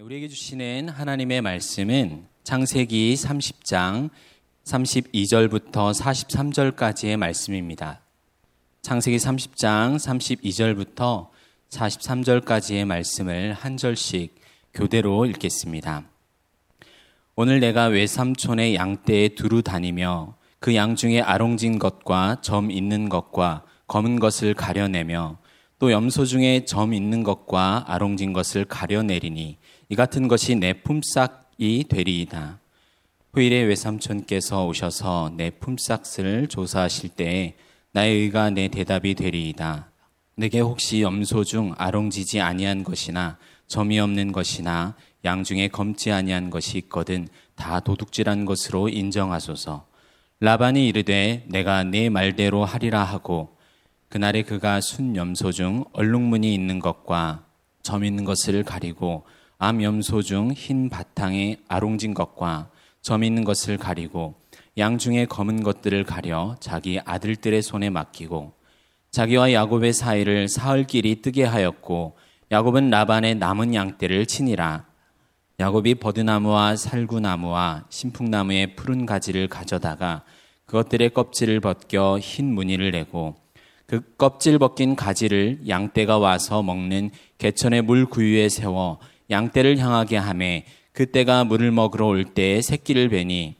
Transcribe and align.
우리에게 0.00 0.28
주시는 0.28 0.90
하나님의 0.90 1.42
말씀은 1.42 2.24
창세기 2.44 3.14
30장 3.14 4.10
32절부터 4.62 5.92
43절까지의 5.92 7.16
말씀입니다. 7.16 8.00
창세기 8.82 9.16
30장 9.16 9.96
32절부터 9.96 11.30
43절까지의 11.70 12.84
말씀을 12.84 13.52
한 13.54 13.76
절씩 13.76 14.36
교대로 14.72 15.26
읽겠습니다. 15.26 16.04
오늘 17.34 17.58
내가 17.58 17.86
외삼촌의 17.86 18.76
양떼에 18.76 19.30
두루 19.30 19.62
다니며 19.62 20.36
그 20.60 20.74
양 20.76 20.94
중에 20.94 21.20
아롱진 21.20 21.80
것과 21.80 22.40
점 22.40 22.70
있는 22.70 23.08
것과 23.08 23.64
검은 23.88 24.20
것을 24.20 24.54
가려내며 24.54 25.38
또 25.80 25.90
염소 25.90 26.24
중에 26.24 26.64
점 26.64 26.94
있는 26.94 27.24
것과 27.24 27.84
아롱진 27.88 28.32
것을 28.32 28.64
가려내리니 28.64 29.58
이 29.90 29.96
같은 29.96 30.28
것이 30.28 30.54
내 30.54 30.74
품삯이 30.74 31.84
되리이다. 31.88 32.60
후일에 33.32 33.62
외삼촌께서 33.62 34.66
오셔서 34.66 35.32
내 35.34 35.48
품삯을 35.48 36.48
조사하실 36.48 37.10
때에 37.10 37.54
나의 37.92 38.14
의가 38.14 38.50
내 38.50 38.68
대답이 38.68 39.14
되리이다. 39.14 39.90
내게 40.36 40.60
혹시 40.60 41.00
염소 41.00 41.42
중 41.42 41.74
아롱지지 41.78 42.40
아니한 42.40 42.84
것이나 42.84 43.38
점이 43.66 43.98
없는 43.98 44.32
것이나 44.32 44.94
양 45.24 45.42
중에 45.42 45.68
검지 45.68 46.12
아니한 46.12 46.50
것이 46.50 46.76
있거든 46.78 47.26
다 47.54 47.80
도둑질한 47.80 48.44
것으로 48.44 48.90
인정하소서. 48.90 49.86
라반이 50.40 50.86
이르되 50.86 51.46
내가 51.48 51.82
네 51.82 52.10
말대로 52.10 52.66
하리라 52.66 53.04
하고 53.04 53.56
그날에 54.10 54.42
그가 54.42 54.82
순 54.82 55.16
염소 55.16 55.50
중 55.50 55.84
얼룩무늬 55.94 56.52
있는 56.52 56.78
것과 56.78 57.46
점 57.82 58.04
있는 58.04 58.24
것을 58.24 58.64
가리고 58.64 59.24
암염소 59.60 60.22
중 60.22 60.52
흰 60.52 60.88
바탕에 60.88 61.56
아롱진 61.66 62.14
것과 62.14 62.70
점 63.02 63.24
있는 63.24 63.42
것을 63.42 63.76
가리고 63.76 64.34
양 64.78 64.98
중에 64.98 65.26
검은 65.26 65.64
것들을 65.64 66.04
가려 66.04 66.54
자기 66.60 67.00
아들들의 67.04 67.60
손에 67.62 67.90
맡기고 67.90 68.52
자기와 69.10 69.52
야곱의 69.52 69.92
사이를 69.94 70.46
사흘길이 70.46 71.22
뜨게 71.22 71.42
하였고 71.42 72.16
야곱은 72.52 72.90
라반의 72.90 73.34
남은 73.34 73.74
양떼를 73.74 74.26
치니라. 74.26 74.86
야곱이 75.58 75.96
버드나무와 75.96 76.76
살구나무와 76.76 77.86
신풍나무의 77.88 78.76
푸른 78.76 79.06
가지를 79.06 79.48
가져다가 79.48 80.22
그것들의 80.66 81.10
껍질을 81.10 81.58
벗겨 81.58 82.18
흰 82.20 82.54
무늬를 82.54 82.92
내고 82.92 83.34
그 83.86 84.02
껍질 84.16 84.58
벗긴 84.60 84.94
가지를 84.94 85.62
양떼가 85.66 86.18
와서 86.18 86.62
먹는 86.62 87.10
개천의 87.38 87.82
물 87.82 88.06
구유에 88.06 88.48
세워 88.48 89.00
양떼를 89.30 89.78
향하게 89.78 90.16
하매 90.16 90.64
그때가 90.92 91.44
물을 91.44 91.70
먹으러 91.70 92.06
올 92.06 92.24
때에 92.24 92.62
새끼를 92.62 93.08
베니 93.08 93.56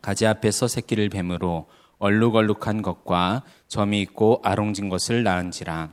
가지 0.00 0.26
앞에서 0.26 0.68
새끼를 0.68 1.08
뱀으로 1.08 1.66
얼룩얼룩한 1.98 2.82
것과 2.82 3.42
점이 3.68 4.00
있고 4.00 4.40
아롱진 4.42 4.88
것을 4.88 5.22
낳은지라. 5.22 5.90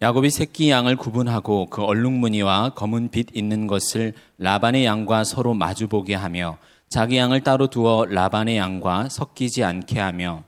야곱이 0.00 0.30
새끼 0.30 0.70
양을 0.70 0.96
구분하고 0.96 1.66
그 1.66 1.82
얼룩무늬와 1.82 2.70
검은 2.74 3.10
빛 3.10 3.28
있는 3.34 3.66
것을 3.66 4.14
라반의 4.38 4.84
양과 4.84 5.24
서로 5.24 5.54
마주보게 5.54 6.14
하며 6.14 6.58
자기 6.88 7.16
양을 7.16 7.42
따로 7.42 7.68
두어 7.68 8.06
라반의 8.06 8.56
양과 8.56 9.08
섞이지 9.08 9.64
않게 9.64 9.98
하며 9.98 10.44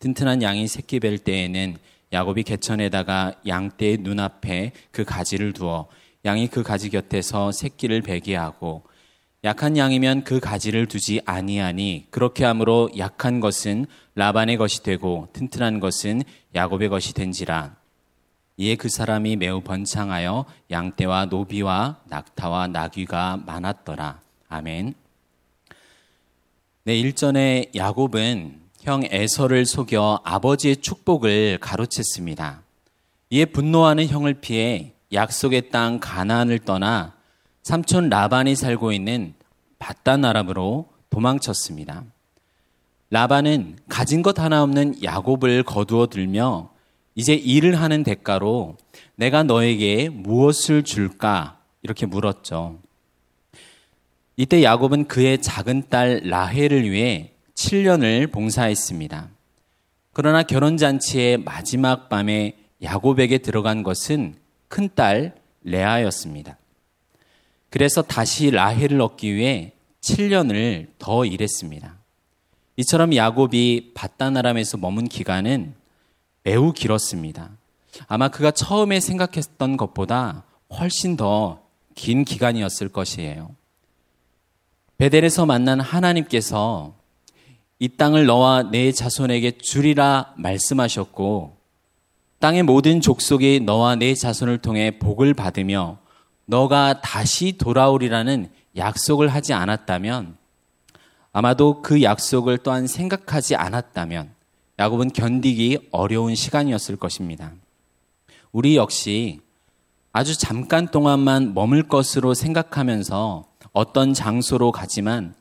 튼튼한 0.00 0.42
양이 0.42 0.66
새끼 0.66 0.98
뵐 0.98 1.18
때에는 1.18 1.76
야곱이 2.12 2.42
개천에다가 2.42 3.34
양떼의 3.46 3.98
눈앞에 3.98 4.72
그 4.90 5.04
가지를 5.04 5.52
두어 5.52 5.86
양이 6.24 6.48
그 6.48 6.62
가지 6.62 6.90
곁에서 6.90 7.52
새끼를 7.52 8.02
베게 8.02 8.36
하고 8.36 8.82
약한 9.42 9.76
양이면 9.76 10.24
그 10.24 10.38
가지를 10.38 10.86
두지 10.86 11.22
아니하니 11.24 12.08
그렇게 12.10 12.44
함으로 12.44 12.90
약한 12.98 13.40
것은 13.40 13.86
라반의 14.14 14.58
것이 14.58 14.82
되고 14.82 15.28
튼튼한 15.32 15.80
것은 15.80 16.22
야곱의 16.54 16.90
것이 16.90 17.14
된지라 17.14 17.76
이에 18.58 18.76
그 18.76 18.90
사람이 18.90 19.36
매우 19.36 19.62
번창하여 19.62 20.44
양떼와 20.70 21.26
노비와 21.26 22.00
낙타와 22.08 22.66
나귀가 22.66 23.38
많았더라 23.46 24.20
아멘. 24.50 24.94
네, 26.84 26.98
일전에 26.98 27.70
야곱은 27.74 28.60
형 28.80 29.02
에서를 29.04 29.64
속여 29.64 30.22
아버지의 30.24 30.78
축복을 30.78 31.58
가로챘습니다. 31.60 32.62
이에 33.30 33.44
분노하는 33.44 34.08
형을 34.08 34.34
피해 34.40 34.94
약속의 35.12 35.70
땅 35.70 35.98
가나안을 36.00 36.60
떠나 36.60 37.14
삼촌 37.62 38.08
라반이 38.08 38.54
살고 38.56 38.92
있는 38.92 39.34
바단 39.78 40.24
아람으로 40.24 40.88
도망쳤습니다. 41.10 42.04
라반은 43.10 43.78
가진 43.88 44.22
것 44.22 44.38
하나 44.38 44.62
없는 44.62 45.02
야곱을 45.02 45.64
거두어 45.64 46.06
들며 46.06 46.70
이제 47.16 47.34
일을 47.34 47.80
하는 47.80 48.04
대가로 48.04 48.76
내가 49.16 49.42
너에게 49.42 50.08
무엇을 50.08 50.84
줄까? 50.84 51.58
이렇게 51.82 52.06
물었죠. 52.06 52.78
이때 54.36 54.62
야곱은 54.62 55.08
그의 55.08 55.42
작은 55.42 55.88
딸 55.88 56.20
라헬을 56.24 56.88
위해 56.90 57.32
7년을 57.54 58.30
봉사했습니다. 58.30 59.28
그러나 60.12 60.42
결혼잔치의 60.42 61.38
마지막 61.38 62.08
밤에 62.08 62.56
야곱에게 62.82 63.38
들어간 63.38 63.82
것은 63.82 64.36
큰딸 64.70 65.34
레아였습니다. 65.64 66.56
그래서 67.68 68.00
다시 68.00 68.50
라헬을 68.50 68.98
얻기 69.02 69.34
위해 69.34 69.74
7년을 70.00 70.88
더 70.98 71.26
일했습니다. 71.26 71.98
이처럼 72.76 73.14
야곱이 73.14 73.92
바다나람에서 73.92 74.78
머문 74.78 75.06
기간은 75.06 75.74
매우 76.44 76.72
길었습니다. 76.72 77.50
아마 78.08 78.28
그가 78.28 78.50
처음에 78.50 79.00
생각했던 79.00 79.76
것보다 79.76 80.44
훨씬 80.70 81.18
더 81.18 81.70
긴 82.00 82.24
기간이었을 82.24 82.88
것이에요. 82.88 83.54
베델에서 84.96 85.44
만난 85.44 85.80
하나님께서 85.80 86.94
이 87.78 87.88
땅을 87.88 88.24
너와 88.24 88.70
내 88.70 88.90
자손에게 88.90 89.58
주리라 89.58 90.32
말씀하셨고 90.38 91.58
땅의 92.40 92.62
모든 92.62 93.02
족속이 93.02 93.60
너와 93.60 93.96
내 93.96 94.14
자손을 94.14 94.58
통해 94.58 94.98
복을 94.98 95.34
받으며 95.34 95.98
너가 96.46 97.02
다시 97.02 97.58
돌아오리라는 97.58 98.50
약속을 98.76 99.28
하지 99.28 99.52
않았다면 99.52 100.36
아마도 101.32 101.82
그 101.82 102.02
약속을 102.02 102.58
또한 102.58 102.86
생각하지 102.86 103.56
않았다면 103.56 104.30
야곱은 104.78 105.10
견디기 105.10 105.88
어려운 105.90 106.34
시간이었을 106.34 106.96
것입니다. 106.96 107.52
우리 108.52 108.74
역시 108.76 109.40
아주 110.10 110.36
잠깐 110.36 110.88
동안만 110.88 111.52
머물 111.52 111.88
것으로 111.88 112.32
생각하면서 112.32 113.44
어떤 113.72 114.14
장소로 114.14 114.72
가지만 114.72 115.34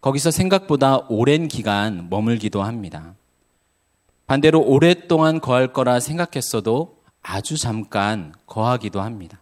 거기서 0.00 0.32
생각보다 0.32 1.06
오랜 1.08 1.46
기간 1.46 2.08
머물기도 2.10 2.62
합니다. 2.64 3.14
반대로 4.30 4.60
오랫동안 4.60 5.40
거할 5.40 5.72
거라 5.72 5.98
생각했어도 5.98 6.98
아주 7.20 7.58
잠깐 7.58 8.32
거하기도 8.46 9.00
합니다. 9.00 9.40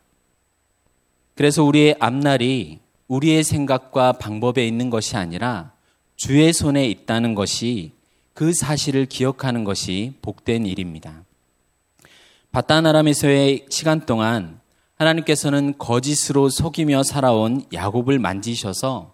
그래서 1.35 1.63
우리의 1.63 1.97
앞날이 2.01 2.81
우리의 3.07 3.45
생각과 3.45 4.13
방법에 4.13 4.67
있는 4.67 4.89
것이 4.89 5.19
아니라 5.19 5.73
주의 6.17 6.55
손에 6.55 6.87
있다는 6.87 7.35
것이 7.35 7.93
그 8.33 8.55
사실을 8.55 9.05
기억하는 9.05 9.63
것이 9.63 10.15
복된 10.23 10.65
일입니다. 10.65 11.23
바다나람에서의 12.53 13.67
시간 13.69 14.07
동안 14.07 14.59
하나님께서는 14.97 15.77
거짓으로 15.77 16.49
속이며 16.49 17.03
살아온 17.03 17.63
야곱을 17.75 18.19
만지셔서 18.19 19.13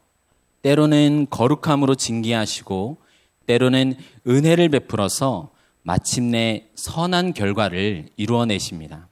때로는 0.62 1.27
거룩함으로 1.31 1.97
징계하시고 1.97 2.99
때로는 3.47 3.97
은혜를 4.29 4.69
베풀어서 4.69 5.53
마침내 5.84 6.70
선한 6.75 7.34
결과를 7.34 8.08
이루어내십니다. 8.16 9.08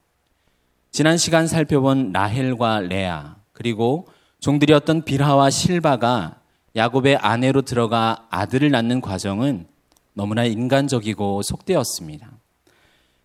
지난 0.90 1.19
시간 1.19 1.46
살펴본 1.46 2.12
라헬과 2.12 2.80
레아 2.80 3.36
그리고 3.52 4.08
종들이었던 4.40 5.04
빌하와 5.04 5.50
실바가 5.50 6.40
야곱의 6.74 7.16
아내로 7.16 7.62
들어가 7.62 8.26
아들을 8.30 8.70
낳는 8.70 9.02
과정은 9.02 9.66
너무나 10.14 10.44
인간적이고 10.44 11.42
속되었습니다. 11.42 12.30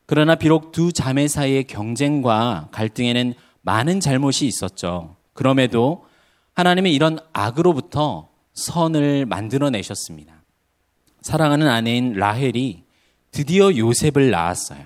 그러나 0.06 0.36
비록 0.36 0.74
두 0.74 0.92
자매 0.92 1.30
사이의 1.30 1.64
경쟁과 1.66 2.68
갈등에는 2.72 3.34
많은 3.62 4.02
잘못이 4.02 4.46
있었죠. 4.46 5.16
그럼에도 5.32 6.06
하나님의 6.54 6.94
이런 6.94 7.18
악으로부터 7.32 8.28
선을 8.54 9.26
만들어내셨습니다. 9.26 10.34
사랑하는 11.22 11.70
아내인 11.70 12.14
라헬이 12.14 12.87
드디어 13.38 13.78
요셉을 13.78 14.32
낳았어요. 14.32 14.80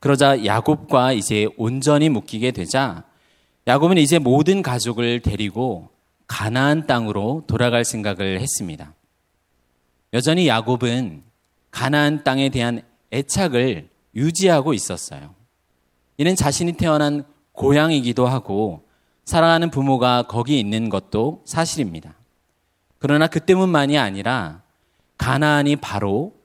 그러자 0.00 0.44
야곱과 0.44 1.12
이제 1.12 1.46
온전히 1.56 2.08
묶이게 2.08 2.50
되자 2.50 3.04
야곱은 3.68 3.98
이제 3.98 4.18
모든 4.18 4.62
가족을 4.62 5.20
데리고 5.20 5.88
가나안 6.26 6.88
땅으로 6.88 7.44
돌아갈 7.46 7.84
생각을 7.84 8.40
했습니다. 8.40 8.94
여전히 10.12 10.48
야곱은 10.48 11.22
가나안 11.70 12.24
땅에 12.24 12.48
대한 12.48 12.82
애착을 13.12 13.90
유지하고 14.16 14.74
있었어요. 14.74 15.32
이는 16.16 16.34
자신이 16.34 16.72
태어난 16.72 17.22
고향이기도 17.52 18.26
하고 18.26 18.88
사랑하는 19.24 19.70
부모가 19.70 20.24
거기 20.24 20.58
있는 20.58 20.88
것도 20.88 21.44
사실입니다. 21.44 22.16
그러나 22.98 23.28
그 23.28 23.38
때문만이 23.38 23.98
아니라 23.98 24.62
가나안이 25.16 25.76
바로 25.76 26.35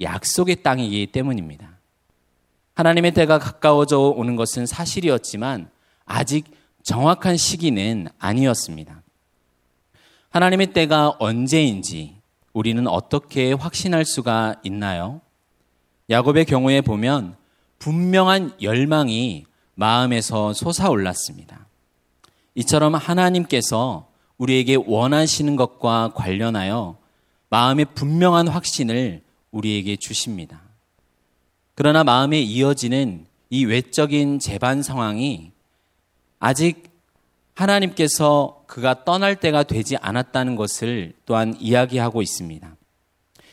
약속의 0.00 0.62
땅이기 0.62 1.08
때문입니다. 1.08 1.78
하나님의 2.74 3.12
때가 3.12 3.38
가까워져 3.38 3.98
오는 3.98 4.36
것은 4.36 4.66
사실이었지만 4.66 5.70
아직 6.04 6.46
정확한 6.82 7.36
시기는 7.36 8.08
아니었습니다. 8.18 9.02
하나님의 10.30 10.72
때가 10.72 11.14
언제인지 11.18 12.16
우리는 12.52 12.86
어떻게 12.86 13.52
확신할 13.52 14.04
수가 14.04 14.56
있나요? 14.64 15.20
야곱의 16.10 16.44
경우에 16.44 16.80
보면 16.80 17.36
분명한 17.78 18.56
열망이 18.60 19.46
마음에서 19.74 20.52
솟아올랐습니다. 20.52 21.66
이처럼 22.54 22.94
하나님께서 22.94 24.08
우리에게 24.38 24.76
원하시는 24.76 25.56
것과 25.56 26.12
관련하여 26.14 26.98
마음의 27.48 27.86
분명한 27.94 28.48
확신을 28.48 29.23
우리에게 29.54 29.96
주십니다. 29.96 30.60
그러나 31.74 32.04
마음에 32.04 32.40
이어지는 32.40 33.26
이 33.50 33.64
외적인 33.64 34.40
재반 34.40 34.82
상황이 34.82 35.52
아직 36.40 36.90
하나님께서 37.54 38.64
그가 38.66 39.04
떠날 39.04 39.36
때가 39.36 39.62
되지 39.62 39.96
않았다는 39.96 40.56
것을 40.56 41.14
또한 41.24 41.56
이야기하고 41.58 42.20
있습니다. 42.20 42.76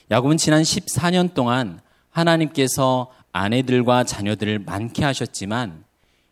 야곱은 0.10 0.38
지난 0.38 0.64
14년 0.64 1.34
동안 1.34 1.80
하나님께서 2.10 3.12
아내들과 3.32 4.04
자녀들을 4.04 4.60
많게 4.60 5.04
하셨지만 5.04 5.84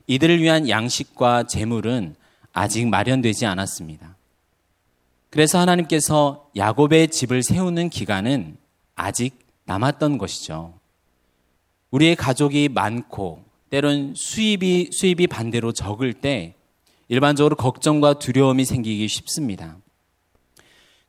이들을 0.07 0.41
위한 0.41 0.67
양식과 0.67 1.43
재물은 1.43 2.15
아직 2.51 2.87
마련되지 2.87 3.45
않았습니다. 3.45 4.15
그래서 5.29 5.59
하나님께서 5.59 6.49
야곱의 6.55 7.09
집을 7.09 7.43
세우는 7.43 7.89
기간은 7.89 8.57
아직 8.95 9.48
남았던 9.69 10.17
것이죠. 10.17 10.73
우리의 11.91 12.15
가족이 12.15 12.69
많고 12.69 13.43
때론 13.69 14.15
수입이 14.15 14.89
수입이 14.91 15.27
반대로 15.27 15.71
적을 15.73 16.13
때 16.13 16.55
일반적으로 17.07 17.55
걱정과 17.55 18.17
두려움이 18.17 18.65
생기기 18.65 19.07
쉽습니다. 19.07 19.77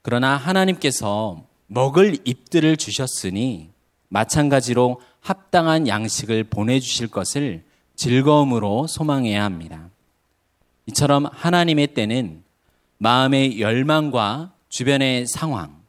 그러나 0.03 0.37
하나님께서 0.37 1.43
먹을 1.69 2.19
입들을 2.25 2.77
주셨으니 2.77 3.71
마찬가지로 4.09 5.01
합당한 5.21 5.89
양식을 5.89 6.45
보내주실 6.45 7.09
것을 7.09 7.65
즐거움으로 7.97 8.87
소망해야 8.87 9.43
합니다. 9.43 9.89
이처럼 10.85 11.27
하나님의 11.33 11.89
때는 11.95 12.43
마음의 12.99 13.59
열망과 13.61 14.53
주변의 14.69 15.27
상황, 15.27 15.80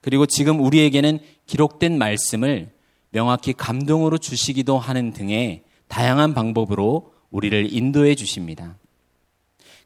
그리고 0.00 0.26
지금 0.26 0.60
우리에게는 0.60 1.18
기록된 1.46 1.98
말씀을 1.98 2.70
명확히 3.10 3.52
감동으로 3.52 4.18
주시기도 4.18 4.78
하는 4.78 5.12
등의 5.12 5.62
다양한 5.88 6.34
방법으로 6.34 7.12
우리를 7.30 7.72
인도해 7.72 8.14
주십니다. 8.14 8.76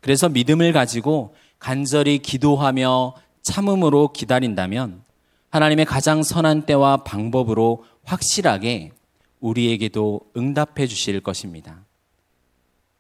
그래서 0.01 0.29
믿음을 0.29 0.73
가지고 0.73 1.35
간절히 1.59 2.19
기도하며 2.19 3.15
참음으로 3.43 4.13
기다린다면 4.13 5.03
하나님의 5.51 5.85
가장 5.85 6.23
선한 6.23 6.63
때와 6.63 6.99
방법으로 7.05 7.85
확실하게 8.05 8.93
우리에게도 9.41 10.21
응답해 10.37 10.87
주실 10.87 11.21
것입니다. 11.21 11.85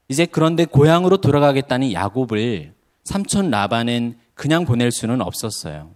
이제 0.08 0.26
그런데 0.26 0.64
고향으로 0.64 1.16
돌아가겠다는 1.16 1.92
야곱을 1.92 2.74
삼촌 3.04 3.50
라반은 3.50 4.18
그냥 4.34 4.64
보낼 4.64 4.92
수는 4.92 5.22
없었어요. 5.22 5.90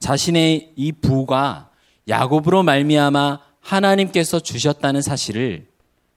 자신의 0.00 0.72
이 0.76 0.92
부가 0.92 1.70
야곱으로 2.08 2.62
말미암아 2.62 3.40
하나님께서 3.60 4.40
주셨다는 4.40 5.02
사실을 5.02 5.68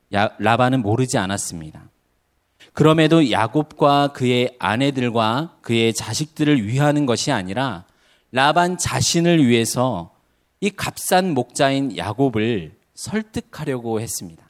라반은 0.09 0.81
모르지 0.81 1.17
않았습니다. 1.17 1.89
그럼에도 2.71 3.29
야곱과 3.29 4.13
그의 4.13 4.55
아내들과 4.57 5.57
그의 5.61 5.93
자식들을 5.93 6.65
위하는 6.65 7.05
것이 7.05 7.31
아니라 7.31 7.85
라반 8.31 8.77
자신을 8.77 9.45
위해서 9.45 10.15
이 10.59 10.71
값싼 10.71 11.33
목자인 11.33 11.97
야곱을 11.97 12.75
설득하려고 12.95 13.99
했습니다. 14.01 14.43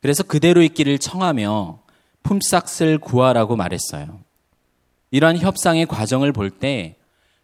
그래서 0.00 0.22
그대로 0.22 0.62
있기를 0.62 0.98
청하며 0.98 1.80
품삯을 2.22 2.98
구하라고 2.98 3.54
말했어요. 3.56 4.20
이러한 5.10 5.38
협상의 5.38 5.86
과정을 5.86 6.32
볼 6.32 6.50
때 6.50 6.96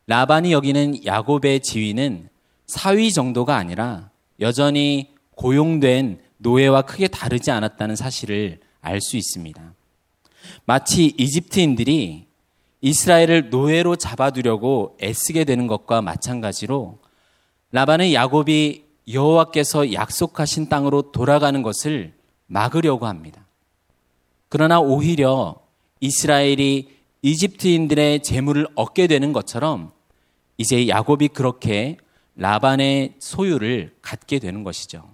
라반이 0.07 0.53
여기는 0.53 1.05
야곱의 1.05 1.61
지위는 1.61 2.29
사위 2.67 3.13
정도가 3.13 3.57
아니라 3.57 4.11
여전히 4.41 5.11
고용된 5.35 6.21
노예와 6.39 6.83
크게 6.83 7.09
다르지 7.09 7.51
않았다는 7.51 7.97
사실을 7.97 8.61
알 8.81 9.01
수 9.01 9.17
있습니다. 9.17 9.75
마치 10.67 11.15
이집트인들이 11.17 12.27
이스라엘을 12.83 13.49
노예로 13.49 13.97
잡아두려고 13.97 14.99
애쓰게 15.03 15.45
되는 15.45 15.67
것과 15.67 16.03
마찬가지로 16.03 16.99
라반의 17.73 18.15
야곱이 18.15 18.85
여호와께서 19.11 19.95
약속하신 19.95 20.69
땅으로 20.69 21.11
돌아가는 21.13 21.63
것을 21.63 22.13
막으려고 22.47 23.07
합니다. 23.07 23.47
그러나 24.51 24.81
오히려 24.81 25.57
이스라엘이 26.01 26.94
이집트인들의 27.25 28.23
재물을 28.23 28.67
얻게 28.75 29.07
되는 29.07 29.33
것처럼 29.33 29.93
이제 30.59 30.89
야곱이 30.89 31.29
그렇게 31.29 31.97
라반의 32.37 33.15
소유를 33.19 33.95
갖게 34.03 34.39
되는 34.39 34.63
것이죠. 34.63 35.09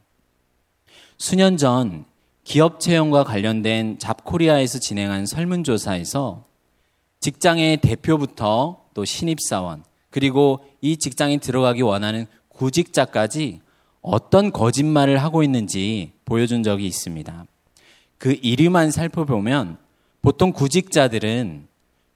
수년 1.18 1.56
전 1.56 2.04
기업 2.42 2.80
채용과 2.80 3.22
관련된 3.22 4.00
잡코리아에서 4.00 4.80
진행한 4.80 5.24
설문조사에서 5.24 6.46
직장의 7.20 7.76
대표부터 7.76 8.86
또 8.92 9.04
신입사원, 9.04 9.84
그리고 10.10 10.64
이 10.80 10.96
직장에 10.96 11.36
들어가기 11.38 11.82
원하는 11.82 12.26
구직자까지 12.48 13.60
어떤 14.02 14.50
거짓말을 14.50 15.22
하고 15.22 15.44
있는지 15.44 16.10
보여준 16.24 16.64
적이 16.64 16.88
있습니다. 16.88 17.46
그 18.18 18.36
이름만 18.42 18.90
살펴보면 18.90 19.78
보통 20.22 20.52
구직자들은 20.52 21.69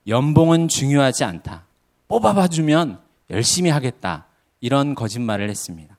연봉은 0.06 0.68
중요하지 0.68 1.24
않다. 1.24 1.66
뽑아봐 2.08 2.48
주면 2.48 3.00
열심히 3.30 3.70
하겠다. 3.70 4.26
이런 4.60 4.94
거짓말을 4.94 5.48
했습니다. 5.50 5.96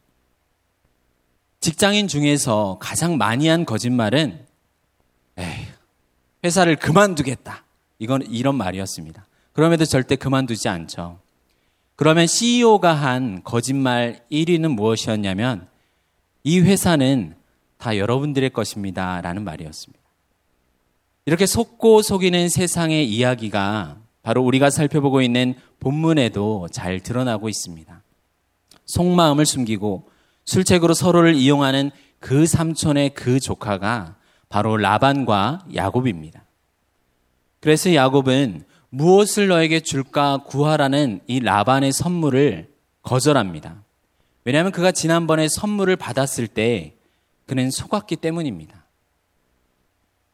직장인 1.60 2.08
중에서 2.08 2.78
가장 2.80 3.18
많이 3.18 3.48
한 3.48 3.66
거짓말은 3.66 4.46
회사를 6.44 6.76
그만두겠다. 6.76 7.64
이건 7.98 8.22
이런 8.24 8.56
말이었습니다. 8.56 9.26
그럼에도 9.52 9.86
절대 9.86 10.16
그만두지 10.16 10.70
않죠. 10.70 11.20
그러면 11.96 12.28
CEO가 12.28 12.94
한 12.94 13.42
거짓말 13.44 14.24
1위는 14.32 14.76
무엇이었냐면 14.76 15.68
이 16.44 16.60
회사는 16.60 17.36
다 17.78 17.98
여러분들의 17.98 18.52
것입니다. 18.52 19.22
라는 19.22 19.44
말이었습니다. 19.44 20.05
이렇게 21.26 21.46
속고 21.48 22.04
속이는 22.04 22.50
세상의 22.50 23.10
이야기가 23.10 23.98
바로 24.22 24.44
우리가 24.44 24.70
살펴보고 24.70 25.22
있는 25.22 25.56
본문에도 25.80 26.68
잘 26.72 27.00
드러나고 27.00 27.50
있습니다. 27.50 28.04
속마음을 28.86 29.46
숨기고 29.46 30.10
술책으로 30.46 30.94
서로를 30.94 31.34
이용하는 31.34 31.92
그 32.20 32.46
삼촌의 32.46 33.16
그 33.16 33.40
조카가 33.40 34.16
바로 34.50 34.78
라반과 34.78 35.66
야곱입니다. 35.74 36.44
그래서 37.60 37.94
야곱은 37.96 38.64
무엇을 38.90 39.48
너에게 39.48 39.80
줄까 39.80 40.38
구하라는 40.46 41.22
이 41.28 41.40
라반의 41.40 41.92
선물을 41.92 42.70
거절합니다. 43.02 43.84
왜냐하면 44.44 44.72
그가 44.72 44.92
지난번에 44.92 45.48
선물을 45.50 45.96
받았을 45.96 46.48
때 46.48 46.96
그는 47.48 47.72
속았기 47.72 48.18
때문입니다. 48.18 48.85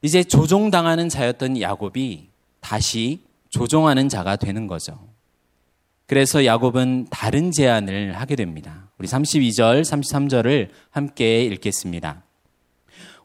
이제 0.01 0.23
조종당하는 0.23 1.09
자였던 1.09 1.61
야곱이 1.61 2.29
다시 2.59 3.21
조종하는 3.49 4.09
자가 4.09 4.35
되는 4.35 4.67
거죠. 4.67 4.99
그래서 6.07 6.45
야곱은 6.45 7.07
다른 7.09 7.51
제안을 7.51 8.19
하게 8.19 8.35
됩니다. 8.35 8.89
우리 8.97 9.07
32절, 9.07 9.81
33절을 9.81 10.69
함께 10.89 11.43
읽겠습니다. 11.45 12.23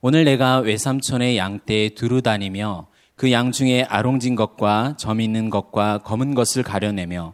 오늘 0.00 0.25
내가 0.25 0.59
외삼촌의 0.59 1.37
양떼에 1.37 1.90
두루 1.90 2.23
다니며 2.23 2.88
그 3.16 3.30
양 3.33 3.50
중에 3.50 3.83
아롱진 3.83 4.37
것과 4.37 4.97
점 4.99 5.23
있는 5.23 5.49
것과 5.49 5.99
검은 6.04 6.35
것을 6.35 6.62
가려내며 6.62 7.33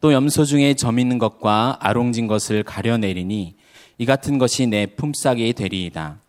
또 0.00 0.12
염소 0.12 0.44
중에 0.44 0.74
점 0.74 1.00
있는 1.00 1.18
것과 1.18 1.78
아롱진 1.80 2.28
것을 2.28 2.62
가려내리니 2.62 3.56
이 3.98 4.06
같은 4.06 4.38
것이 4.38 4.68
내 4.68 4.86
품삯이 4.86 5.54
되리이다. 5.54 6.20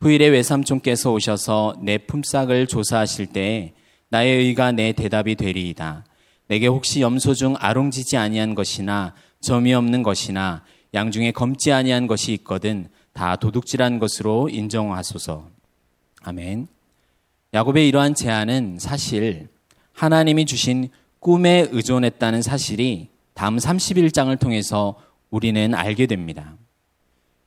후일에 0.00 0.28
외삼촌께서 0.28 1.12
오셔서 1.12 1.76
내 1.82 1.98
품삯을 1.98 2.66
조사하실 2.66 3.26
때에 3.26 3.72
나의 4.10 4.38
의가 4.38 4.72
내 4.72 4.92
대답이 4.92 5.34
되리이다. 5.34 6.04
내게 6.48 6.66
혹시 6.66 7.00
염소 7.00 7.34
중 7.34 7.54
아롱지지 7.58 8.16
아니한 8.16 8.54
것이나 8.54 9.14
점이 9.40 9.72
없는 9.74 10.02
것이나 10.02 10.62
양 10.94 11.10
중에 11.10 11.32
검지 11.32 11.72
아니한 11.72 12.06
것이 12.06 12.32
있거든 12.34 12.88
다 13.12 13.36
도둑질한 13.36 13.98
것으로 13.98 14.48
인정하소서. 14.48 15.48
아멘. 16.22 16.68
야곱의 17.54 17.88
이러한 17.88 18.14
제안은 18.14 18.78
사실 18.80 19.48
하나님이 19.92 20.44
주신 20.44 20.88
꿈에 21.20 21.68
의존했다는 21.70 22.42
사실이 22.42 23.08
다음 23.32 23.56
31장을 23.56 24.38
통해서 24.38 24.96
우리는 25.30 25.74
알게 25.74 26.06
됩니다. 26.06 26.56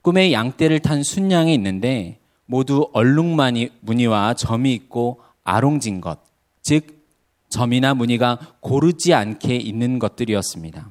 꿈에 0.01 0.31
양떼를 0.31 0.79
탄 0.79 1.03
순양이 1.03 1.53
있는데 1.53 2.19
모두 2.47 2.89
얼룩무늬 2.93 3.69
무늬와 3.81 4.33
점이 4.33 4.73
있고 4.73 5.21
아롱진 5.43 6.01
것, 6.01 6.19
즉 6.63 7.05
점이나 7.49 7.93
무늬가 7.93 8.39
고르지 8.59 9.13
않게 9.13 9.55
있는 9.55 9.99
것들이었습니다. 9.99 10.89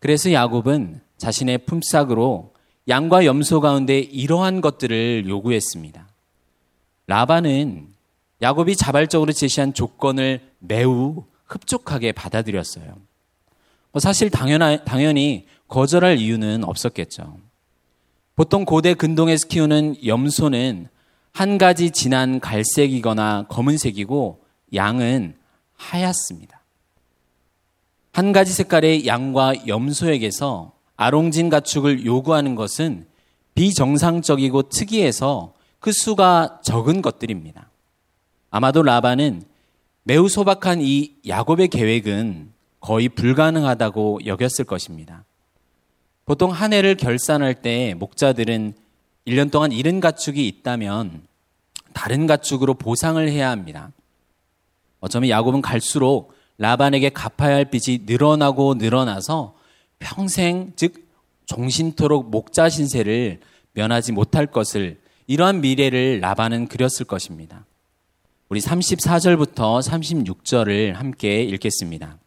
그래서 0.00 0.32
야곱은 0.32 1.00
자신의 1.16 1.58
품삯으로 1.58 2.52
양과 2.88 3.24
염소 3.24 3.60
가운데 3.60 4.00
이러한 4.00 4.60
것들을 4.60 5.28
요구했습니다. 5.28 6.08
라반은 7.06 7.88
야곱이 8.42 8.74
자발적으로 8.74 9.30
제시한 9.32 9.72
조건을 9.72 10.40
매우 10.58 11.24
흡족하게 11.46 12.12
받아들였어요. 12.12 12.96
뭐 13.92 14.00
사실 14.00 14.30
당연히 14.30 15.46
거절할 15.68 16.18
이유는 16.18 16.64
없었겠죠. 16.64 17.38
보통 18.34 18.64
고대 18.64 18.94
근동에서 18.94 19.46
키우는 19.48 20.06
염소는 20.06 20.88
한 21.32 21.58
가지 21.58 21.90
진한 21.90 22.40
갈색이거나 22.40 23.46
검은색이고 23.48 24.44
양은 24.74 25.36
하얗습니다. 25.74 26.62
한 28.12 28.32
가지 28.32 28.52
색깔의 28.52 29.06
양과 29.06 29.66
염소에게서 29.66 30.72
아롱진 30.96 31.48
가축을 31.48 32.04
요구하는 32.04 32.54
것은 32.54 33.06
비정상적이고 33.54 34.68
특이해서 34.68 35.54
그 35.78 35.92
수가 35.92 36.60
적은 36.62 37.02
것들입니다. 37.02 37.70
아마도 38.50 38.82
라반은 38.82 39.42
매우 40.04 40.28
소박한 40.28 40.80
이 40.80 41.16
야곱의 41.26 41.68
계획은 41.68 42.52
거의 42.80 43.08
불가능하다고 43.08 44.20
여겼을 44.26 44.64
것입니다. 44.64 45.24
보통 46.24 46.50
한 46.50 46.72
해를 46.72 46.96
결산할 46.96 47.54
때 47.54 47.94
목자들은 47.98 48.74
1년 49.26 49.50
동안 49.50 49.72
잃은 49.72 50.00
가축이 50.00 50.46
있다면 50.46 51.22
다른 51.92 52.26
가축으로 52.26 52.74
보상을 52.74 53.28
해야 53.28 53.50
합니다. 53.50 53.90
어쩌면 55.00 55.30
야곱은 55.30 55.62
갈수록 55.62 56.32
라반에게 56.58 57.10
갚아야 57.10 57.56
할 57.56 57.64
빚이 57.66 58.04
늘어나고 58.06 58.74
늘어나서 58.74 59.56
평생 59.98 60.72
즉 60.76 61.08
종신토록 61.46 62.30
목자 62.30 62.68
신세를 62.68 63.40
면하지 63.72 64.12
못할 64.12 64.46
것을 64.46 65.00
이러한 65.26 65.60
미래를 65.60 66.20
라반은 66.20 66.68
그렸을 66.68 67.04
것입니다. 67.06 67.64
우리 68.48 68.60
34절부터 68.60 69.82
36절을 69.82 70.92
함께 70.92 71.42
읽겠습니다. 71.42 72.18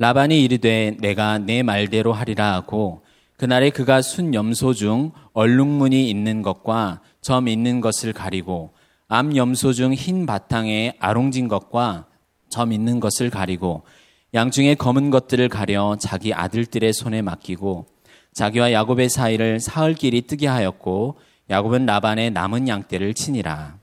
라반이 0.00 0.42
이르되 0.42 0.96
내가 0.98 1.36
내 1.36 1.62
말대로 1.62 2.14
하리라 2.14 2.54
하고 2.54 3.02
그날에 3.36 3.68
그가 3.68 4.00
순 4.00 4.32
염소 4.32 4.72
중 4.72 5.12
얼룩무늬 5.34 6.08
있는 6.08 6.40
것과 6.40 7.02
점 7.20 7.48
있는 7.48 7.82
것을 7.82 8.14
가리고 8.14 8.72
암 9.08 9.36
염소 9.36 9.74
중 9.74 9.92
흰 9.92 10.24
바탕에 10.24 10.96
아롱진 11.00 11.48
것과 11.48 12.06
점 12.48 12.72
있는 12.72 12.98
것을 12.98 13.28
가리고 13.28 13.82
양 14.32 14.50
중에 14.50 14.74
검은 14.74 15.10
것들을 15.10 15.50
가려 15.50 15.98
자기 16.00 16.32
아들들의 16.32 16.94
손에 16.94 17.20
맡기고 17.20 17.84
자기와 18.32 18.72
야곱의 18.72 19.10
사이를 19.10 19.60
사흘 19.60 19.92
길이 19.92 20.22
뜨게 20.22 20.46
하였고 20.46 21.18
야곱은 21.50 21.84
라반의 21.84 22.30
남은 22.30 22.68
양떼를 22.68 23.12
치니라. 23.12 23.76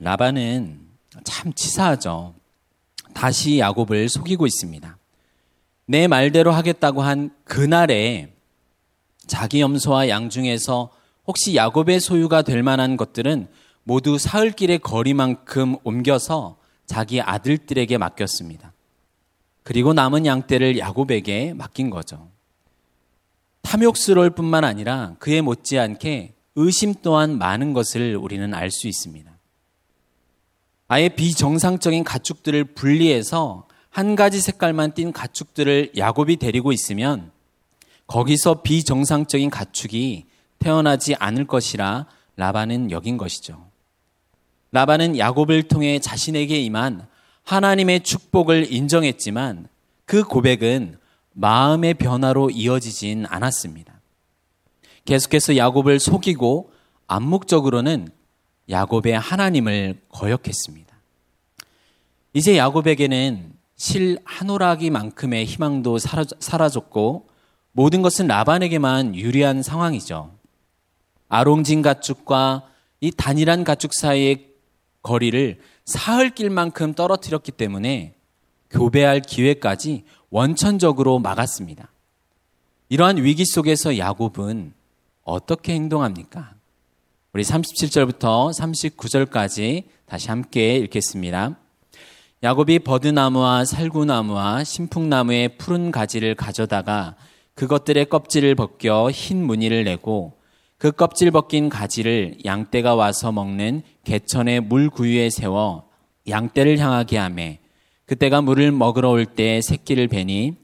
라반은 0.00 0.79
참 1.24 1.52
치사하죠. 1.52 2.34
다시 3.14 3.58
야곱을 3.58 4.08
속이고 4.08 4.46
있습니다. 4.46 4.96
내 5.86 6.06
말대로 6.06 6.52
하겠다고 6.52 7.02
한 7.02 7.30
그날에 7.44 8.32
자기 9.26 9.60
염소와 9.60 10.08
양 10.08 10.30
중에서 10.30 10.90
혹시 11.26 11.56
야곱의 11.56 12.00
소유가 12.00 12.42
될 12.42 12.62
만한 12.62 12.96
것들은 12.96 13.48
모두 13.82 14.18
사흘길의 14.18 14.80
거리만큼 14.80 15.76
옮겨서 15.84 16.58
자기 16.86 17.20
아들들에게 17.20 17.98
맡겼습니다. 17.98 18.72
그리고 19.62 19.92
남은 19.92 20.26
양떼를 20.26 20.78
야곱에게 20.78 21.54
맡긴 21.54 21.90
거죠. 21.90 22.30
탐욕스러울 23.62 24.30
뿐만 24.30 24.64
아니라 24.64 25.14
그에 25.18 25.40
못지않게 25.40 26.34
의심 26.56 26.94
또한 27.02 27.38
많은 27.38 27.72
것을 27.72 28.16
우리는 28.16 28.52
알 28.54 28.70
수 28.70 28.88
있습니다. 28.88 29.29
아예 30.92 31.08
비정상적인 31.08 32.02
가축들을 32.02 32.64
분리해서 32.74 33.68
한 33.90 34.16
가지 34.16 34.40
색깔만 34.40 34.94
띤 34.94 35.12
가축들을 35.12 35.92
야곱이 35.96 36.34
데리고 36.34 36.72
있으면 36.72 37.30
거기서 38.08 38.62
비정상적인 38.62 39.50
가축이 39.50 40.26
태어나지 40.58 41.14
않을 41.14 41.46
것이라 41.46 42.06
라반은 42.34 42.90
여긴 42.90 43.18
것이죠. 43.18 43.68
라반은 44.72 45.16
야곱을 45.16 45.68
통해 45.68 46.00
자신에게 46.00 46.60
임한 46.60 47.06
하나님의 47.44 48.00
축복을 48.00 48.72
인정했지만 48.72 49.68
그 50.06 50.24
고백은 50.24 50.98
마음의 51.34 51.94
변화로 51.94 52.50
이어지진 52.50 53.26
않았습니다. 53.28 54.00
계속해서 55.04 55.56
야곱을 55.56 56.00
속이고 56.00 56.72
암묵적으로는 57.06 58.08
야곱의 58.70 59.18
하나님을 59.18 60.00
거역했습니다. 60.08 60.96
이제 62.32 62.56
야곱에게는 62.56 63.52
실 63.76 64.18
한 64.24 64.50
오락이만큼의 64.50 65.44
희망도 65.46 65.98
사라졌고 65.98 67.28
모든 67.72 68.02
것은 68.02 68.26
라반에게만 68.26 69.16
유리한 69.16 69.62
상황이죠. 69.62 70.32
아롱진 71.28 71.82
가축과 71.82 72.68
이 73.00 73.10
단일한 73.10 73.64
가축 73.64 73.94
사이의 73.94 74.50
거리를 75.02 75.60
사흘 75.86 76.30
길만큼 76.30 76.94
떨어뜨렸기 76.94 77.52
때문에 77.52 78.14
교배할 78.70 79.20
기회까지 79.20 80.04
원천적으로 80.30 81.18
막았습니다. 81.18 81.90
이러한 82.88 83.16
위기 83.22 83.44
속에서 83.46 83.96
야곱은 83.96 84.74
어떻게 85.22 85.74
행동합니까? 85.74 86.54
우리 87.32 87.44
37절부터 87.44 88.50
39절까지 88.50 89.84
다시 90.04 90.28
함께 90.30 90.78
읽겠습니다. 90.78 91.56
야곱이 92.42 92.80
버드나무와 92.80 93.64
살구나무와 93.64 94.64
신풍나무의 94.64 95.56
푸른 95.56 95.92
가지를 95.92 96.34
가져다가 96.34 97.14
그것들의 97.54 98.06
껍질을 98.06 98.56
벗겨 98.56 99.12
흰 99.12 99.44
무늬를 99.46 99.84
내고 99.84 100.40
그 100.76 100.90
껍질 100.90 101.30
벗긴 101.30 101.68
가지를 101.68 102.38
양떼가 102.44 102.96
와서 102.96 103.30
먹는 103.30 103.82
개천의 104.02 104.62
물 104.62 104.90
구유에 104.90 105.30
세워 105.30 105.88
양떼를 106.28 106.78
향하게 106.78 107.16
하매 107.18 107.60
그때가 108.06 108.40
물을 108.40 108.72
먹으러 108.72 109.08
올 109.10 109.24
때 109.24 109.60
새끼를 109.60 110.08
베니 110.08 110.56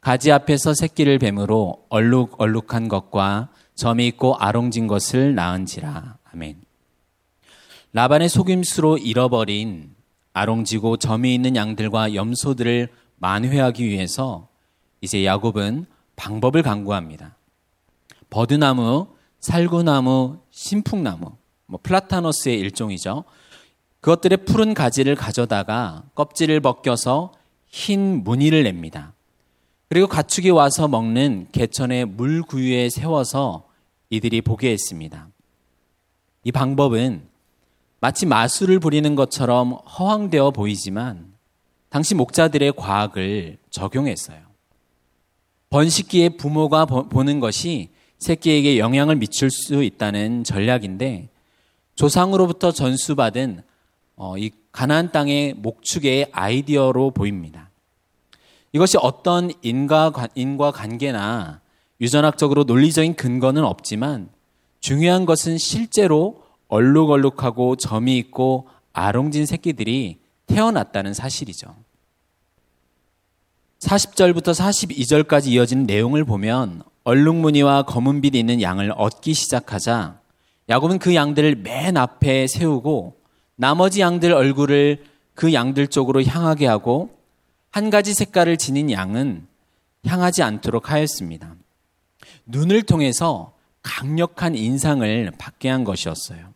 가지 0.00 0.30
앞에서 0.30 0.74
새끼를 0.74 1.18
뱀으로 1.18 1.84
얼룩얼룩한 1.88 2.86
것과 2.86 3.48
점이 3.74 4.06
있고 4.08 4.36
아롱진 4.36 4.86
것을 4.86 5.34
낳은지라. 5.34 6.18
아멘. 6.32 6.60
라반의 7.92 8.28
속임수로 8.28 8.98
잃어버린 8.98 9.94
아롱지고 10.32 10.96
점이 10.96 11.34
있는 11.34 11.56
양들과 11.56 12.14
염소들을 12.14 12.88
만회하기 13.18 13.86
위해서 13.86 14.48
이제 15.00 15.24
야곱은 15.24 15.86
방법을 16.16 16.62
강구합니다. 16.62 17.36
버드나무, 18.30 19.08
살구나무, 19.40 20.38
신풍나무, 20.50 21.32
뭐 21.66 21.80
플라타노스의 21.82 22.58
일종이죠. 22.60 23.24
그것들의 24.00 24.44
푸른 24.44 24.74
가지를 24.74 25.14
가져다가 25.14 26.04
껍질을 26.14 26.60
벗겨서 26.60 27.32
흰 27.68 28.24
무늬를 28.24 28.62
냅니다. 28.64 29.12
그리고 29.92 30.06
가축이 30.06 30.48
와서 30.48 30.88
먹는 30.88 31.48
개천의 31.52 32.06
물구유에 32.06 32.88
세워서 32.88 33.68
이들이 34.08 34.40
보게 34.40 34.70
했습니다. 34.70 35.28
이 36.44 36.50
방법은 36.50 37.28
마치 38.00 38.24
마술을 38.24 38.78
부리는 38.78 39.14
것처럼 39.14 39.72
허황되어 39.72 40.52
보이지만 40.52 41.34
당시 41.90 42.14
목자들의 42.14 42.72
과학을 42.72 43.58
적용했어요. 43.68 44.38
번식기에 45.68 46.38
부모가 46.38 46.86
보는 46.86 47.38
것이 47.38 47.90
새끼에게 48.16 48.78
영향을 48.78 49.16
미칠 49.16 49.50
수 49.50 49.84
있다는 49.84 50.42
전략인데 50.42 51.28
조상으로부터 51.96 52.72
전수받은 52.72 53.60
어, 54.16 54.38
이 54.38 54.52
가나안 54.72 55.12
땅의 55.12 55.52
목축의 55.58 56.30
아이디어로 56.32 57.10
보입니다. 57.10 57.61
이것이 58.72 58.96
어떤 59.00 59.50
인과, 59.62 60.12
인과 60.34 60.70
관계나 60.70 61.60
유전학적으로 62.00 62.64
논리적인 62.64 63.14
근거는 63.14 63.64
없지만 63.64 64.30
중요한 64.80 65.26
것은 65.26 65.58
실제로 65.58 66.42
얼룩얼룩하고 66.68 67.76
점이 67.76 68.16
있고 68.18 68.68
아롱진 68.92 69.46
새끼들이 69.46 70.18
태어났다는 70.46 71.14
사실이죠. 71.14 71.74
40절부터 73.80 74.54
42절까지 74.54 75.48
이어지는 75.48 75.84
내용을 75.84 76.24
보면 76.24 76.82
얼룩무늬와 77.04 77.82
검은빛이 77.82 78.38
있는 78.38 78.62
양을 78.62 78.92
얻기 78.96 79.34
시작하자 79.34 80.20
야곱은 80.68 80.98
그 80.98 81.14
양들을 81.14 81.56
맨 81.56 81.96
앞에 81.96 82.46
세우고 82.46 83.16
나머지 83.56 84.00
양들 84.00 84.32
얼굴을 84.32 85.04
그 85.34 85.52
양들 85.52 85.88
쪽으로 85.88 86.22
향하게 86.22 86.66
하고 86.66 87.10
한 87.72 87.88
가지 87.88 88.12
색깔을 88.12 88.58
지닌 88.58 88.90
양은 88.90 89.46
향하지 90.06 90.42
않도록 90.42 90.90
하였습니다. 90.90 91.54
눈을 92.44 92.82
통해서 92.82 93.54
강력한 93.82 94.54
인상을 94.54 95.32
받게 95.38 95.70
한 95.70 95.82
것이었어요. 95.82 96.52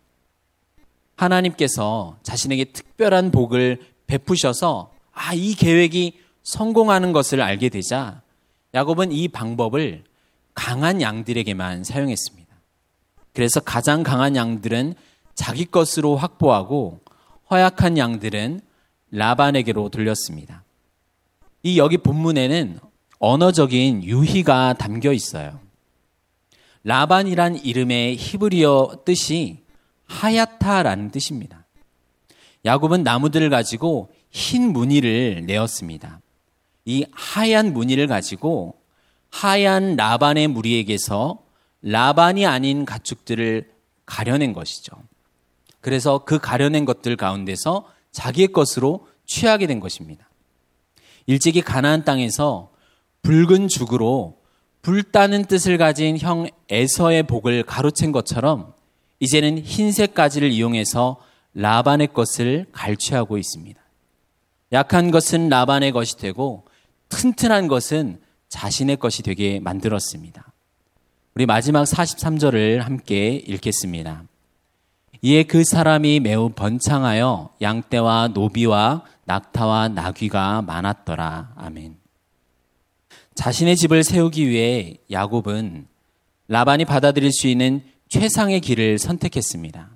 하나님께서 1.17 2.19
자신에게 2.23 2.67
특별한 2.67 3.31
복을 3.31 3.81
베푸셔서 4.07 4.93
아, 5.13 5.33
이 5.33 5.55
계획이 5.55 6.21
성공하는 6.43 7.13
것을 7.13 7.41
알게 7.41 7.71
되자 7.71 8.21
야곱은 8.75 9.11
이 9.11 9.29
방법을 9.29 10.05
강한 10.55 11.01
양들에게만 11.01 11.85
사용했습니다. 11.85 12.55
그래서 13.33 13.61
가장 13.61 14.03
강한 14.03 14.37
양들은 14.37 14.95
자기 15.35 15.65
것으로 15.65 16.17
확보하고 16.17 17.01
허약한 17.51 17.97
양들은 17.97 18.61
라반에게로 19.11 19.89
돌렸습니다. 19.89 20.66
이 21.67 21.79
여기 21.79 21.99
본문에는 21.99 22.79
언어적인 23.19 24.05
유희가 24.05 24.75
담겨 24.75 25.13
있어요. 25.13 25.59
라반이란 26.85 27.57
이름의 27.57 28.15
히브리어 28.15 28.99
뜻이 29.05 29.65
하야타라는 30.05 31.11
뜻입니다. 31.11 31.67
야곱은 32.65 33.03
나무들을 33.03 33.51
가지고 33.51 34.13
흰 34.31 34.73
무늬를 34.73 35.43
내었습니다. 35.45 36.21
이 36.85 37.05
하얀 37.11 37.73
무늬를 37.73 38.07
가지고 38.07 38.77
하얀 39.31 39.97
라반의 39.97 40.47
무리에게서 40.47 41.43
라반이 41.83 42.47
아닌 42.47 42.85
가축들을 42.85 43.73
가려낸 44.05 44.53
것이죠. 44.53 44.93
그래서 45.81 46.19
그 46.19 46.39
가려낸 46.39 46.85
것들 46.85 47.17
가운데서 47.17 47.91
자기의 48.13 48.53
것으로 48.53 49.09
취하게 49.27 49.67
된 49.67 49.81
것입니다. 49.81 50.26
일찍이 51.27 51.61
가나안 51.63 52.05
땅에서 52.05 52.71
붉은 53.23 53.69
죽으로 53.69 54.39
불따는 54.83 55.47
뜻을 55.47 55.79
가진 55.79 56.17
형 56.19 56.49
에서의 56.69 57.25
복을 57.25 57.65
가로챈 57.65 58.13
것처럼 58.13 58.73
이제는 59.19 59.59
흰색 59.59 60.15
가지를 60.15 60.51
이용해서 60.53 61.17
라반의 61.55 62.09
것을 62.13 62.67
갈취하고 62.71 63.39
있습니다. 63.39 63.81
약한 64.73 65.11
것은 65.11 65.49
라반의 65.49 65.93
것이 65.93 66.17
되고 66.17 66.65
튼튼한 67.09 67.67
것은 67.67 68.21
자신의 68.49 68.99
것이 68.99 69.23
되게 69.23 69.59
만들었습니다. 69.59 70.53
우리 71.35 71.47
마지막 71.47 71.85
43절을 71.85 72.79
함께 72.79 73.43
읽겠습니다. 73.47 74.25
이에 75.23 75.43
그 75.43 75.65
사람이 75.65 76.21
매우 76.21 76.51
번창하여 76.51 77.51
양떼와 77.61 78.29
노비와 78.29 79.03
낙타와 79.27 79.89
나귀가 79.89 80.63
많았더라. 80.63 81.53
아멘. 81.57 81.97
자신의 83.35 83.77
집을 83.77 84.03
세우기 84.03 84.49
위해 84.49 84.97
야곱은 85.11 85.87
라반이 86.49 86.85
받아들일 86.85 87.33
수 87.33 87.49
있는 87.49 87.83
최상의 88.09 88.61
길을 88.61 88.99
선택했습니다. 88.99 89.91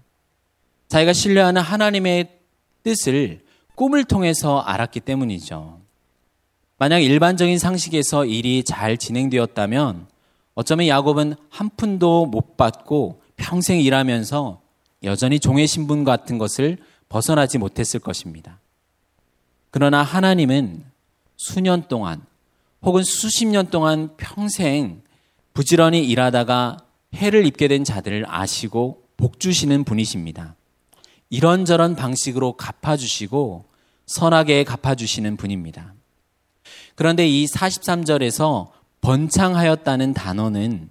자기가 0.88 1.12
신뢰하는 1.12 1.62
하나님의 1.62 2.28
뜻을 2.82 3.42
꿈을 3.76 4.04
통해서 4.04 4.58
알았기 4.60 5.00
때문이죠. 5.00 5.80
만약 6.76 6.98
일반적인 6.98 7.58
상식에서 7.58 8.24
일이 8.24 8.64
잘 8.64 8.96
진행되었다면 8.96 10.06
어쩌면 10.54 10.88
야곱은 10.88 11.34
한 11.48 11.70
푼도 11.76 12.26
못 12.26 12.56
받고 12.56 13.22
평생 13.36 13.80
일하면서 13.80 14.60
여전히 15.04 15.38
종의 15.38 15.66
신분 15.66 16.04
같은 16.04 16.36
것을 16.36 16.78
벗어나지 17.08 17.58
못했을 17.58 18.00
것입니다. 18.00 18.59
그러나 19.70 20.02
하나님은 20.02 20.84
수년 21.36 21.88
동안 21.88 22.22
혹은 22.82 23.02
수십 23.02 23.46
년 23.46 23.68
동안 23.68 24.10
평생 24.16 25.02
부지런히 25.52 26.04
일하다가 26.06 26.78
해를 27.14 27.46
입게 27.46 27.68
된 27.68 27.84
자들을 27.84 28.24
아시고 28.28 29.02
복 29.16 29.40
주시는 29.40 29.84
분이십니다. 29.84 30.56
이런저런 31.28 31.94
방식으로 31.94 32.54
갚아주시고 32.54 33.64
선하게 34.06 34.64
갚아주시는 34.64 35.36
분입니다. 35.36 35.94
그런데 36.94 37.28
이 37.28 37.46
43절에서 37.46 38.70
번창하였다는 39.00 40.14
단어는 40.14 40.90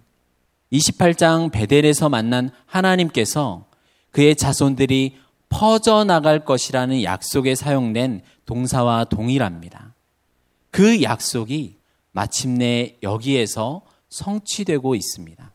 28장 0.72 1.52
베델에서 1.52 2.10
만난 2.10 2.52
하나님께서 2.66 3.66
그의 4.12 4.36
자손들이 4.36 5.18
퍼져나갈 5.50 6.46
것이라는 6.46 7.04
약속에 7.04 7.56
사용된 7.56 8.22
동사와 8.46 9.06
동일합니다. 9.06 9.94
그 10.72 11.02
약속이 11.02 11.78
마침내 12.12 12.98
여기에서 13.04 13.82
성취되고 14.10 14.96
있습니다. 14.96 15.52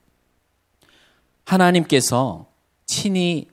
하나님께서 1.44 2.46
친히 2.86 3.48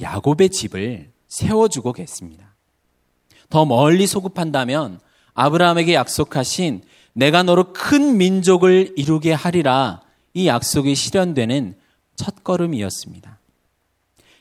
야곱의 0.00 0.50
집을 0.50 1.10
세워주고 1.28 1.92
계십니다. 1.92 2.54
더 3.50 3.64
멀리 3.64 4.06
소급한다면 4.06 5.00
아브라함에게 5.34 5.94
약속하신 5.94 6.82
내가 7.12 7.42
너로 7.42 7.72
큰 7.72 8.16
민족을 8.16 8.94
이루게 8.96 9.32
하리라 9.32 10.02
이 10.34 10.46
약속이 10.46 10.94
실현되는 10.94 11.76
첫 12.16 12.44
걸음이었습니다. 12.44 13.37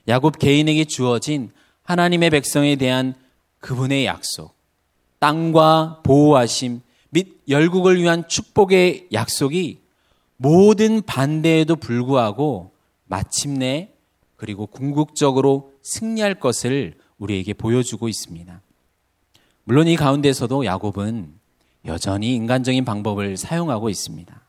야곱 0.07 0.39
개인에게 0.39 0.85
주어진 0.85 1.51
하나님의 1.83 2.29
백성에 2.29 2.75
대한 2.75 3.13
그분의 3.59 4.05
약속, 4.05 4.55
땅과 5.19 6.01
보호하심 6.03 6.81
및 7.09 7.41
열국을 7.49 8.01
위한 8.01 8.27
축복의 8.27 9.07
약속이 9.11 9.79
모든 10.37 11.01
반대에도 11.01 11.75
불구하고 11.75 12.71
마침내 13.05 13.89
그리고 14.35 14.67
궁극적으로 14.67 15.71
승리할 15.81 16.39
것을 16.39 16.95
우리에게 17.17 17.53
보여주고 17.53 18.07
있습니다. 18.07 18.61
물론 19.63 19.87
이 19.87 19.95
가운데서도 19.95 20.65
야곱은 20.65 21.33
여전히 21.85 22.35
인간적인 22.35 22.85
방법을 22.85 23.37
사용하고 23.37 23.89
있습니다. 23.89 24.41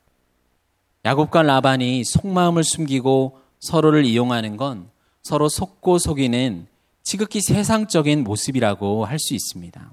야곱과 1.05 1.42
라반이 1.42 2.05
속마음을 2.05 2.64
숨기고 2.64 3.40
서로를 3.61 4.05
이용하는 4.05 4.57
건 4.57 4.90
서로 5.29 5.51
속고 5.51 5.99
속이는 5.99 6.67
지극히 7.03 7.43
세상적인 7.43 8.25
모습이라고 8.25 9.05
할 9.05 9.19
수 9.19 9.35
있습니다. 9.35 9.93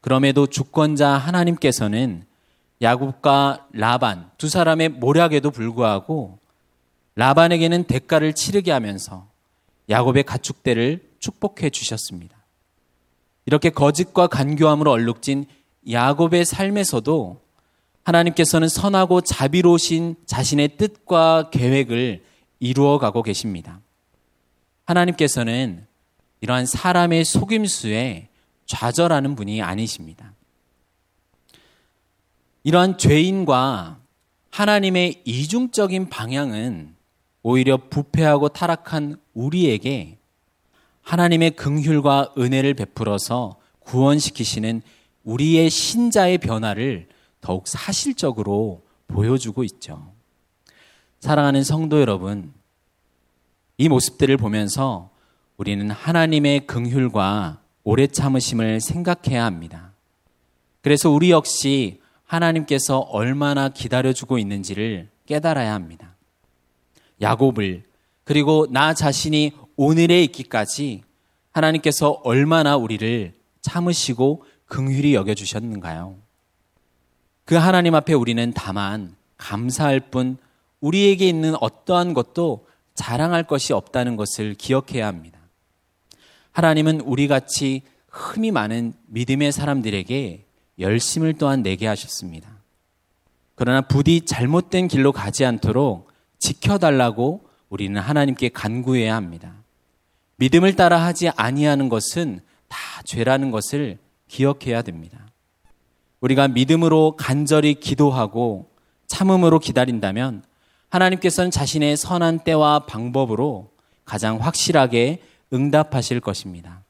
그럼에도 0.00 0.48
주권자 0.48 1.10
하나님께서는 1.10 2.24
야곱과 2.82 3.68
라반 3.72 4.28
두 4.36 4.48
사람의 4.48 4.88
모략에도 4.88 5.52
불구하고 5.52 6.40
라반에게는 7.14 7.84
대가를 7.84 8.32
치르게 8.32 8.72
하면서 8.72 9.28
야곱의 9.88 10.24
가축대를 10.24 11.08
축복해 11.20 11.70
주셨습니다. 11.70 12.36
이렇게 13.46 13.70
거짓과 13.70 14.26
간교함으로 14.26 14.90
얼룩진 14.90 15.46
야곱의 15.88 16.46
삶에서도 16.46 17.40
하나님께서는 18.02 18.68
선하고 18.68 19.20
자비로우신 19.20 20.16
자신의 20.26 20.78
뜻과 20.78 21.50
계획을 21.50 22.24
이루어 22.58 22.98
가고 22.98 23.22
계십니다. 23.22 23.82
하나님께서는 24.86 25.86
이러한 26.40 26.66
사람의 26.66 27.24
속임수에 27.24 28.28
좌절하는 28.66 29.34
분이 29.36 29.62
아니십니다. 29.62 30.32
이러한 32.64 32.98
죄인과 32.98 34.00
하나님의 34.50 35.22
이중적인 35.24 36.08
방향은 36.08 36.96
오히려 37.42 37.76
부패하고 37.76 38.48
타락한 38.48 39.20
우리에게 39.34 40.18
하나님의 41.02 41.52
긍휼과 41.52 42.34
은혜를 42.36 42.74
베풀어서 42.74 43.56
구원시키시는 43.80 44.82
우리의 45.22 45.70
신자의 45.70 46.38
변화를 46.38 47.08
더욱 47.40 47.68
사실적으로 47.68 48.82
보여주고 49.06 49.62
있죠. 49.64 50.12
사랑하는 51.20 51.62
성도 51.62 52.00
여러분, 52.00 52.52
이 53.78 53.88
모습들을 53.88 54.36
보면서 54.38 55.10
우리는 55.58 55.90
하나님의 55.90 56.66
긍휼과 56.66 57.60
오래 57.84 58.06
참으심을 58.06 58.80
생각해야 58.80 59.44
합니다. 59.44 59.92
그래서 60.80 61.10
우리 61.10 61.30
역시 61.30 62.00
하나님께서 62.24 62.98
얼마나 62.98 63.68
기다려주고 63.68 64.38
있는지를 64.38 65.08
깨달아야 65.26 65.74
합니다. 65.74 66.14
야곱을 67.20 67.84
그리고 68.24 68.66
나 68.70 68.94
자신이 68.94 69.52
오늘에 69.76 70.22
있기까지 70.24 71.02
하나님께서 71.52 72.20
얼마나 72.24 72.76
우리를 72.76 73.34
참으시고 73.60 74.44
긍휼히 74.66 75.14
여겨 75.14 75.34
주셨는가요? 75.34 76.16
그 77.44 77.54
하나님 77.54 77.94
앞에 77.94 78.14
우리는 78.14 78.52
다만 78.54 79.14
감사할 79.36 80.00
뿐 80.00 80.38
우리에게 80.80 81.28
있는 81.28 81.54
어떠한 81.60 82.14
것도 82.14 82.66
자랑할 82.96 83.44
것이 83.44 83.72
없다는 83.72 84.16
것을 84.16 84.54
기억해야 84.54 85.06
합니다. 85.06 85.38
하나님은 86.52 87.02
우리 87.02 87.28
같이 87.28 87.82
흠이 88.08 88.50
많은 88.50 88.94
믿음의 89.06 89.52
사람들에게 89.52 90.44
열심을 90.78 91.34
또한 91.34 91.62
내게 91.62 91.86
하셨습니다. 91.86 92.50
그러나 93.54 93.82
부디 93.82 94.22
잘못된 94.22 94.88
길로 94.88 95.12
가지 95.12 95.44
않도록 95.44 96.10
지켜달라고 96.38 97.48
우리는 97.68 98.00
하나님께 98.00 98.50
간구해야 98.50 99.14
합니다. 99.14 99.54
믿음을 100.36 100.76
따라 100.76 101.02
하지 101.02 101.28
아니하는 101.30 101.88
것은 101.88 102.40
다 102.68 102.78
죄라는 103.04 103.50
것을 103.50 103.98
기억해야 104.28 104.82
됩니다. 104.82 105.26
우리가 106.20 106.48
믿음으로 106.48 107.16
간절히 107.16 107.74
기도하고 107.74 108.70
참음으로 109.06 109.58
기다린다면 109.58 110.42
하나님께서는 110.96 111.50
자신의 111.50 111.96
선한 111.96 112.40
때와 112.40 112.86
방법으로 112.86 113.70
가장 114.04 114.40
확실하게 114.40 115.22
응답하실 115.52 116.20
것입니다. 116.20 116.82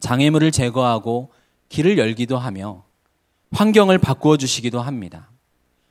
장애물을 0.00 0.50
제거하고 0.52 1.32
길을 1.68 1.98
열기도 1.98 2.38
하며 2.38 2.84
환경을 3.52 3.98
바꾸어 3.98 4.36
주시기도 4.36 4.80
합니다. 4.80 5.30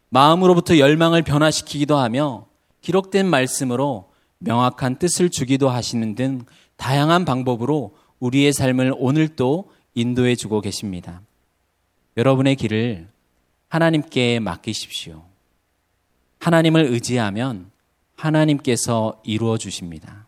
마음으로부터 0.10 0.78
열망을 0.78 1.24
변화시키기도 1.24 1.98
하며 1.98 2.48
기록된 2.82 3.28
말씀으로 3.28 4.12
명확한 4.38 4.98
뜻을 4.98 5.30
주기도 5.30 5.70
하시는 5.70 6.16
등 6.16 6.46
다양한 6.78 7.26
방법으로 7.26 7.96
우리의 8.20 8.54
삶을 8.54 8.94
오늘도 8.98 9.72
인도해 9.96 10.36
주고 10.36 10.62
계십니다. 10.62 11.22
여러분의 12.18 12.56
길을 12.56 13.08
하나님께 13.68 14.40
맡기십시오. 14.40 15.35
하나님을 16.40 16.86
의지하면 16.86 17.72
하나님께서 18.16 19.22
이루어 19.24 19.58
주십니다. 19.58 20.28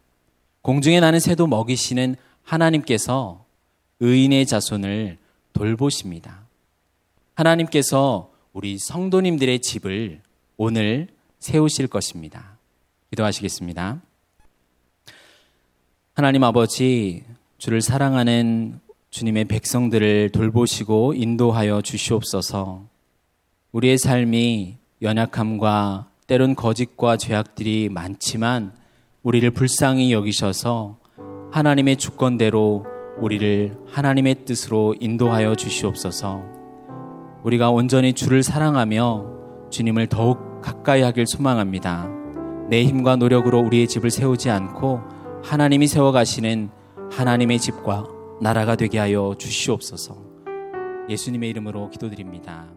공중에 0.62 1.00
나는 1.00 1.20
새도 1.20 1.48
먹이시는 1.48 2.16
하나님께서 2.44 3.46
의인의 4.00 4.46
자손을 4.46 5.18
돌보십니다. 5.54 6.46
하나님께서 7.36 8.32
우리 8.54 8.78
성도님들의 8.78 9.60
집을 9.60 10.22
오늘 10.58 11.08
세우실 11.40 11.88
것입니다. 11.88 12.58
기도하시겠습니다. 13.12 14.02
하나님 16.14 16.44
아버지, 16.44 17.24
주를 17.58 17.82
사랑하는 17.82 18.80
주님의 19.10 19.46
백성들을 19.46 20.32
돌보시고 20.32 21.14
인도하여 21.14 21.82
주시옵소서. 21.82 22.86
우리의 23.72 23.98
삶이 23.98 24.78
연약함과 25.02 26.08
때론 26.26 26.56
거짓과 26.56 27.18
죄악들이 27.18 27.90
많지만 27.90 28.74
우리를 29.22 29.50
불쌍히 29.52 30.12
여기셔서 30.12 30.98
하나님의 31.52 31.98
주권대로 31.98 32.86
우리를 33.20 33.78
하나님의 33.88 34.46
뜻으로 34.46 34.96
인도하여 35.00 35.56
주시옵소서. 35.56 36.44
우리가 37.44 37.70
온전히 37.70 38.14
주를 38.14 38.42
사랑하며 38.42 39.70
주님을 39.70 40.08
더욱 40.08 40.62
가까이 40.62 41.02
하길 41.02 41.28
소망합니다. 41.28 42.08
내 42.70 42.84
힘과 42.84 43.16
노력으로 43.16 43.60
우리의 43.60 43.88
집을 43.88 44.10
세우지 44.10 44.50
않고 44.50 45.02
하나님이 45.44 45.88
세워가시는 45.88 46.70
하나님의 47.12 47.60
집과 47.60 48.06
나라가 48.42 48.76
되게 48.76 49.00
하여 49.00 49.36
주시옵소서. 49.38 50.18
예수님의 51.10 51.50
이름으로 51.52 51.90
기도드립니다. 51.90 52.77